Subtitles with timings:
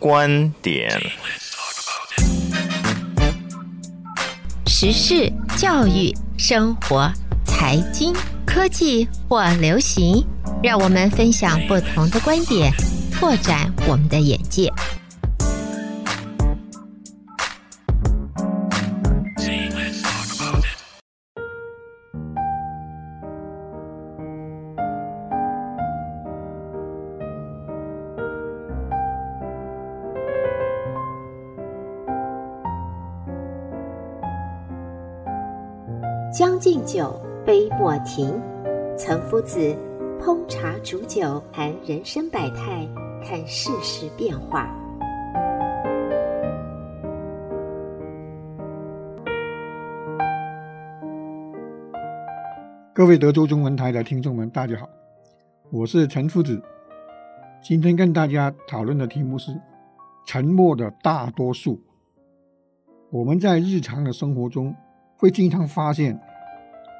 [0.00, 0.88] 观点、
[4.64, 7.10] 时事、教育、生活、
[7.44, 8.14] 财经、
[8.46, 10.24] 科技或流行，
[10.62, 12.72] 让我们分享不同的观点，
[13.12, 14.72] 拓展我们的眼界。
[36.48, 38.40] 将进酒，杯莫停。
[38.96, 39.76] 岑夫子
[40.18, 42.88] 烹茶煮酒，谈人生百态，
[43.22, 44.66] 看世事变化。
[52.94, 54.88] 各位德州中文台的听众们，大家好，
[55.70, 56.58] 我是岑夫子。
[57.62, 59.52] 今天跟大家讨论的题目是
[60.24, 61.78] “沉默的大多数”。
[63.12, 64.74] 我们在日常的生活中
[65.14, 66.18] 会经常发现。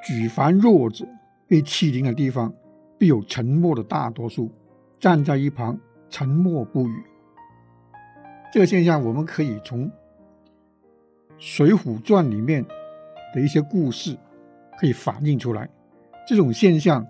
[0.04, 1.06] 举凡弱者
[1.46, 2.52] 被欺凌的地方，
[2.96, 4.50] 必有沉默的大多数
[4.98, 7.02] 站在一旁，沉默不语。
[8.52, 9.86] 这个现象，我们可以从
[11.38, 12.64] 《水浒传》里面
[13.34, 14.16] 的一些故事
[14.78, 15.69] 可以反映出来。
[16.26, 17.06] 这种现象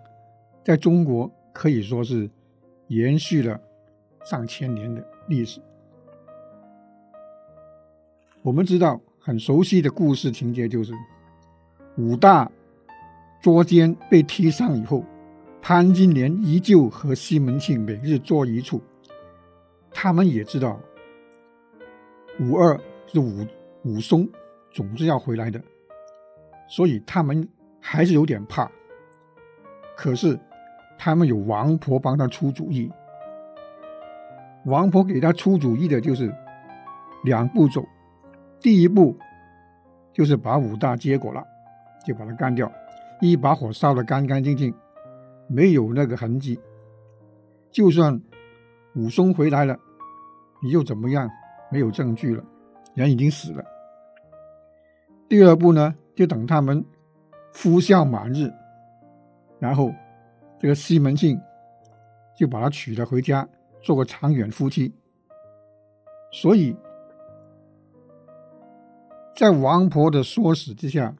[0.64, 2.28] 在中国可以说是
[2.89, 3.61] 延续了
[4.25, 5.61] 上千年的历史。
[8.42, 10.92] 我们知道很熟悉的故事情节，就是
[11.97, 12.50] 武大。
[13.41, 15.05] 捉奸被踢上以后，
[15.62, 18.83] 潘金莲依旧和西门庆每日坐一处。
[19.91, 20.78] 他们也知道
[22.41, 23.47] 武二是武
[23.84, 24.28] 武松
[24.70, 25.61] 总是要回来的，
[26.69, 27.48] 所以他们
[27.81, 28.70] 还是有点怕。
[29.97, 30.39] 可是
[30.97, 32.91] 他们有王婆帮他出主意。
[34.64, 36.33] 王婆给他出主意的就是
[37.25, 37.83] 两步走，
[38.61, 39.16] 第一步
[40.12, 41.42] 就是把武大结果了，
[42.05, 42.70] 就把他干掉。
[43.20, 44.72] 一把火烧得干干净净，
[45.48, 46.59] 没有那个痕迹。
[47.70, 48.20] 就算
[48.94, 49.78] 武松回来了，
[50.62, 51.28] 你又怎么样？
[51.70, 52.43] 没有证据了，
[52.94, 53.65] 人已经死了。
[55.28, 56.82] 第二步呢，就等他们
[57.53, 58.50] 夫孝满日，
[59.59, 59.93] 然后
[60.59, 61.38] 这个西门庆
[62.37, 63.47] 就把他娶了回家，
[63.82, 64.94] 做个长远夫妻。
[66.32, 66.75] 所以，
[69.37, 71.14] 在王婆的唆使之下。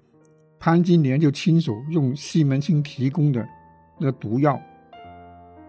[0.61, 3.47] 潘金莲就亲手用西门庆提供的
[3.97, 4.61] 那个毒药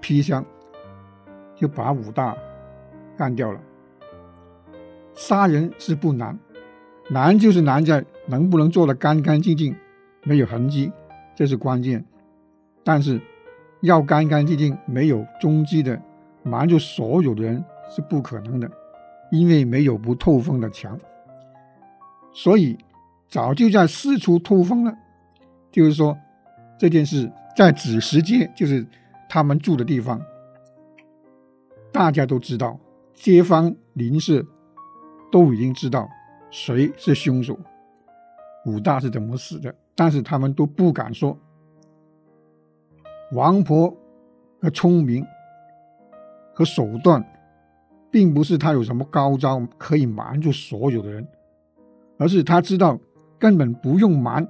[0.02, 0.44] 砒霜，
[1.56, 2.36] 就把武大
[3.16, 3.62] 干掉了。
[5.14, 6.38] 杀人是不难，
[7.10, 9.76] 难就是难在能不能做得干干净净，
[10.24, 10.92] 没有痕迹，
[11.36, 12.04] 这是关键。
[12.84, 13.22] 但是
[13.82, 16.02] 要干干净净、没有踪迹的
[16.42, 17.64] 瞒住所有的人
[17.96, 18.72] 是不可能的，
[19.32, 21.00] 因为没有不透风的墙，
[22.34, 22.76] 所以。
[23.30, 24.98] 早就在四处透风了，
[25.72, 26.18] 就是说
[26.80, 28.84] 这件事在子时街，就是
[29.30, 30.20] 他们住的地方，
[31.92, 32.80] 大家都知道，
[33.14, 34.44] 街坊邻舍
[35.32, 36.10] 都已经知道
[36.50, 37.56] 谁是凶手，
[38.66, 41.38] 武大是怎么死的，但是他们都不敢说。
[43.34, 43.96] 王婆
[44.60, 45.24] 的聪明
[46.52, 47.24] 和手段，
[48.10, 51.28] 并不是她有什么高招可以瞒住所有的人，
[52.18, 53.00] 而是她知道。
[53.40, 54.46] 根本不用瞒，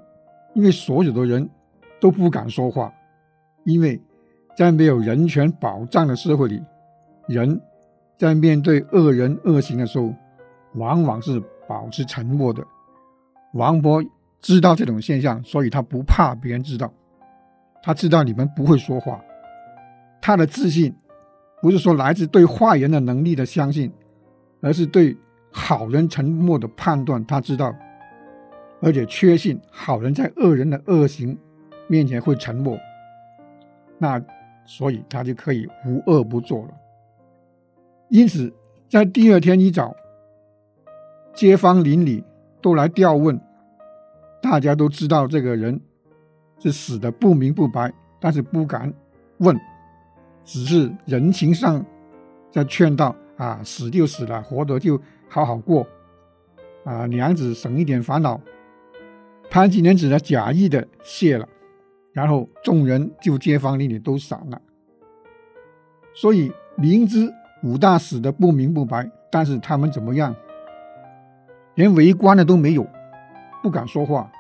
[0.55, 1.47] 因为所有的人
[2.01, 2.91] 都不敢说话，
[3.63, 4.01] 因为
[4.57, 6.59] 在没有人权保障的社会里，
[7.27, 7.61] 人
[8.17, 10.11] 在面对恶人恶行的时候，
[10.73, 12.65] 往往是保持沉默的。
[13.53, 14.03] 王婆
[14.41, 16.91] 知道这种现象，所以他不怕别人知道，
[17.83, 19.21] 他知道你们不会说话。
[20.19, 20.93] 他的自信
[21.61, 23.91] 不是说来自对坏人的能力的相信，
[24.61, 25.15] 而是对
[25.51, 27.23] 好人沉默的判断。
[27.25, 27.71] 他知道。
[28.81, 31.37] 而且确信好人在恶人的恶行
[31.87, 32.77] 面前会沉默，
[33.97, 34.23] 那
[34.65, 36.73] 所以他就可以无恶不作了。
[38.09, 38.51] 因此，
[38.89, 39.95] 在第二天一早，
[41.33, 42.23] 街坊邻里
[42.61, 43.39] 都来调问，
[44.41, 45.79] 大家都知道这个人
[46.59, 48.93] 是死的不明不白，但是不敢
[49.39, 49.59] 问，
[50.45, 51.85] 只是人情上
[52.49, 55.85] 在劝道：啊，死就死了，活着就好好过，
[56.83, 58.39] 啊，娘子省一点烦恼。
[59.49, 61.47] 潘金莲只能假意的谢了，
[62.13, 64.61] 然后众人就街坊邻里都散了。
[66.13, 70.35] 所以明知武大死的不明不白，但是他们怎么样？
[71.75, 72.85] 连围观的都没有，
[73.63, 74.31] 不敢说话。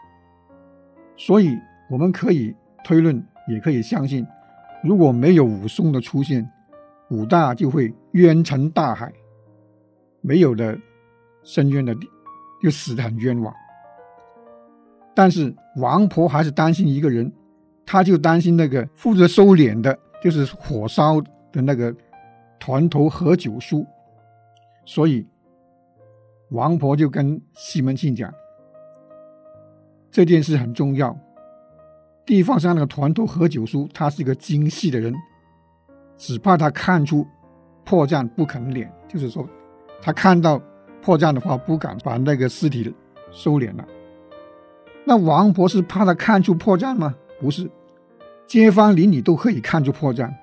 [1.17, 1.57] 所以
[1.89, 4.25] 我们可以推论，也可以相信，
[4.83, 6.49] 如果没有武松的出现，
[7.09, 9.11] 武大就会冤沉大海。
[10.21, 10.77] 没有了
[11.43, 11.95] 深渊的，
[12.61, 13.53] 就死得很冤枉。
[15.19, 17.29] 但是王婆还是担心一个人，
[17.85, 21.19] 她就担心那个负责收敛的，就是火烧
[21.51, 21.93] 的那个
[22.57, 23.85] 团头何九叔，
[24.85, 25.27] 所以
[26.51, 28.33] 王婆就跟西门庆讲，
[30.09, 31.13] 这件事很重要。
[32.25, 35.13] 地方上那个团头何九叔，他是一个精细的人，
[36.15, 37.27] 只怕他看出
[37.83, 39.45] 破绽不肯敛，就是说，
[40.01, 40.61] 他看到
[41.01, 42.95] 破绽的话，不敢把那个尸体
[43.33, 43.85] 收敛了。
[45.05, 47.15] 那王婆是怕他看出破绽吗？
[47.39, 47.69] 不是，
[48.47, 50.33] 街坊邻里都可以看出破绽。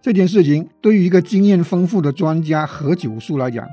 [0.00, 3.66] 这件事情对于一个经验丰富的专家何九叔来讲，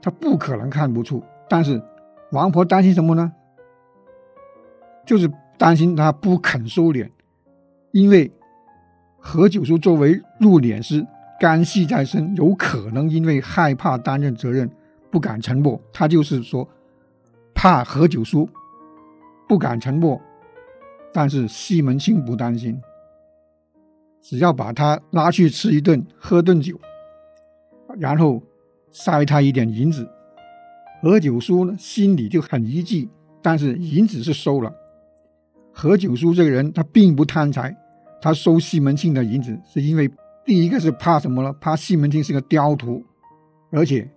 [0.00, 1.22] 他不可能看不出。
[1.48, 1.82] 但是
[2.30, 3.32] 王婆担心什么呢？
[5.06, 5.30] 就是。
[5.58, 7.08] 担心他不肯收敛，
[7.92, 8.32] 因为
[9.16, 11.06] 何九叔作为入殓师，
[11.38, 14.68] 肝气在身，有可能因为害怕担任责任，
[15.08, 15.80] 不敢沉默。
[15.92, 16.68] 他就是说，
[17.54, 18.48] 怕何九叔
[19.52, 20.18] 不敢沉默，
[21.12, 22.80] 但是西门庆不担心，
[24.22, 26.80] 只要把他拉去吃一顿，喝顿酒，
[27.98, 28.42] 然后
[28.90, 30.08] 塞他一点银子，
[31.02, 33.10] 何九叔呢心里就很一计，
[33.42, 34.74] 但是银子是收了。
[35.70, 37.76] 何九叔这个人，他并不贪财，
[38.22, 40.10] 他收西门庆的银子，是因为
[40.46, 41.52] 第一个是怕什么呢？
[41.60, 43.04] 怕西门庆是个刁徒，
[43.70, 44.10] 而且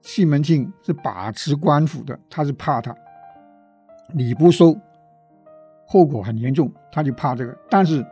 [0.00, 2.94] 西门庆是把持官府的，他是怕他，
[4.12, 4.76] 你不收，
[5.86, 7.56] 后果很严重，他就怕这个。
[7.68, 8.04] 但是，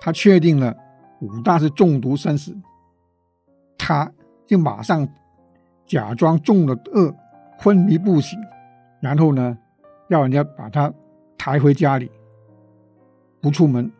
[0.00, 0.76] 他确定了
[1.20, 2.54] 武大是中毒身死，
[3.78, 4.10] 他
[4.46, 5.08] 就马上
[5.86, 7.14] 假装中了恶，
[7.58, 8.38] 昏迷不醒，
[9.00, 9.56] 然后呢，
[10.08, 10.92] 要人家把他
[11.38, 12.10] 抬回家里，
[13.40, 13.90] 不出门。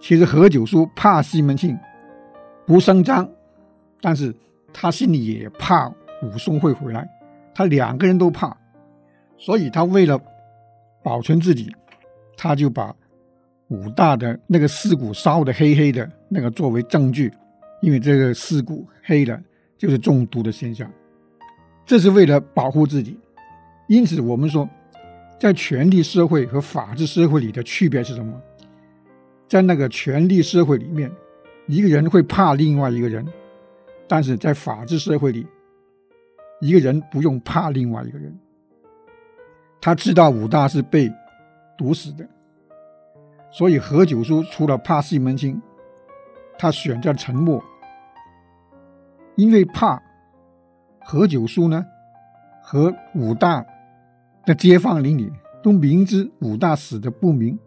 [0.00, 1.78] 其实何九叔怕西门庆
[2.64, 3.28] 不声张，
[4.00, 4.34] 但是
[4.72, 5.88] 他心里也怕
[6.22, 7.08] 武松会回来，
[7.54, 8.56] 他两个人都怕，
[9.38, 10.20] 所以他为了
[11.02, 11.74] 保存自己，
[12.36, 12.94] 他就把
[13.68, 17.32] 武大的那个尸骨烧得黑黑的，那个作为证据，
[17.80, 19.40] 因为这个尸骨黑了
[19.78, 20.90] 就是中毒的现象，
[21.86, 23.18] 这是为了保护自己。
[23.88, 24.68] 因此，我们说。
[25.40, 28.42] 在权力社会和法治社会里的区别是什么？
[29.46, 31.08] 在那个权力社会里面，
[31.68, 33.24] 一个人会怕另外一个人；
[34.08, 35.46] 但是在法治社会里，
[36.60, 38.36] 一个人不用怕另外一个人。
[39.80, 41.12] 他知道武大是被
[41.76, 42.26] 毒死的，
[43.50, 45.60] 所以何九叔除了怕西门庆，
[46.58, 47.62] 他选择沉默，
[49.36, 50.02] 因为怕
[51.00, 51.84] 何九叔呢
[52.62, 53.64] 和武大。
[54.44, 55.30] 的街坊邻里
[55.62, 57.58] 都明知武大死的不明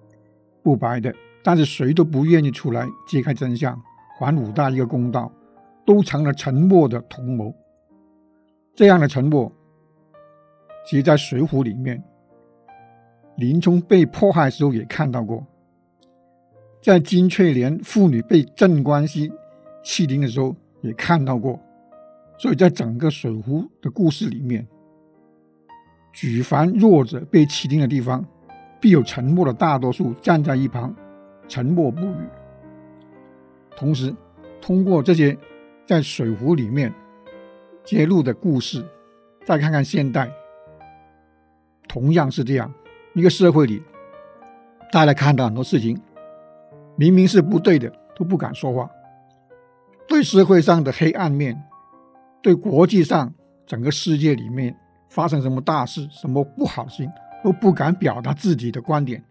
[0.64, 1.14] 不白的，
[1.44, 3.80] 但是谁都不愿意出来揭开真相，
[4.18, 5.32] 还武大一个公道，
[5.86, 7.54] 都成了沉默的同谋。
[8.74, 9.52] 这样的沉默，
[10.86, 12.04] 其实在《水浒》里面，
[13.38, 15.46] 林冲被迫害的时候也看到过，
[16.82, 19.32] 在金翠莲父女被镇关西
[19.84, 21.60] 欺凌的时候也看到过，
[22.38, 23.44] 所以在整个《水浒》
[23.82, 24.68] 的故事里面。
[26.14, 28.26] 举凡弱者被欺凌的地方，
[28.82, 30.94] 必有沉默的大多数站在一旁，
[31.48, 32.28] 沉默不语。
[33.78, 34.14] 同时，
[34.60, 35.38] 通过这些
[35.86, 36.94] 在《水浒》里面
[37.86, 38.86] 揭露的故事，
[39.46, 40.30] 再看看现代，
[41.92, 42.74] 同样是这样
[43.14, 43.84] 一个社会里，
[44.94, 46.02] 大家看到很多事情，
[46.96, 48.90] 明明是不对的，都不敢说话。
[50.08, 51.62] 对社会上的黑暗面，
[52.42, 53.34] 对国际上
[53.68, 54.74] 整个世界里面。
[55.10, 57.06] 发生什么大事，什么不好心，
[57.44, 59.22] 都不敢表达自己的观点，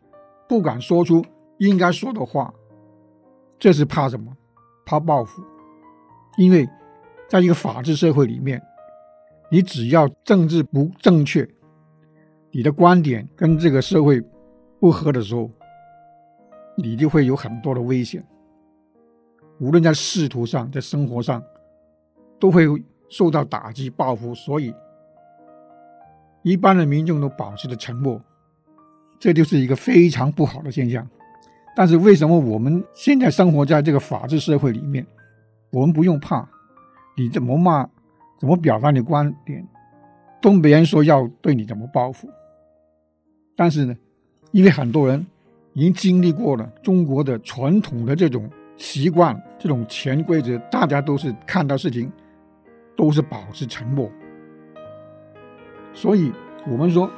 [0.46, 1.24] 不敢说出
[1.56, 2.52] 应该说的话，
[3.58, 4.30] 这是怕什么？
[4.84, 5.42] 怕报复。
[6.36, 6.68] 因为
[7.30, 8.60] 在一个法治社会里面，
[9.50, 11.48] 你只要政治不正确，
[12.50, 14.22] 你的观点跟这个社会
[14.78, 15.50] 不合的时候，
[16.76, 18.24] 你就会有很多的危险。
[19.58, 21.42] 无论在仕途上，在生活上，
[22.38, 22.66] 都会
[23.08, 24.34] 受到打击报复。
[24.34, 24.74] 所以。
[26.42, 28.18] 一般的民众都保持着沉默，
[29.18, 31.06] 这就是一个非常不好的现象。
[31.76, 35.06] 但是为什么我们现在生活在这个法治社会里面，
[35.70, 36.48] 我们不用怕，
[37.14, 37.86] 你怎么骂，
[38.38, 39.68] 怎么表达你的观点，
[40.40, 42.26] 都没人说要对你怎么报复。
[43.60, 43.94] 但是呢，
[44.52, 45.26] 因为很多人
[45.74, 48.48] 已经经历过了中国的传统的这种
[48.78, 52.10] 习惯、这种潜规则，大家都是看到事情
[52.96, 54.10] 都是保持沉默。
[55.92, 56.32] 所以，
[56.66, 57.10] 我们说，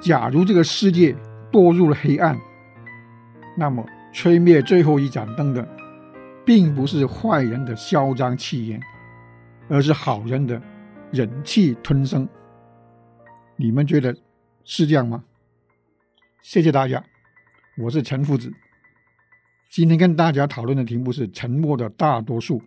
[0.00, 1.14] 假如这个世界
[1.52, 2.34] 堕入了黑暗，
[3.54, 3.84] 那么
[4.14, 5.68] 吹灭最后一盏灯的，
[6.46, 8.80] 并不是坏人的嚣张气焰，
[9.68, 10.58] 而是好人的
[11.10, 12.26] 忍气吞声。
[13.56, 14.16] 你们觉得
[14.64, 15.24] 是这样吗？
[16.42, 17.04] 谢谢大家，
[17.76, 18.52] 我是陈夫子。
[19.68, 22.62] 今天跟大家讨论的题目是沉默的大多数。